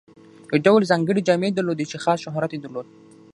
[0.51, 2.87] یو ډول ځانګړې جامې یې درلودې چې خاص شهرت یې درلود.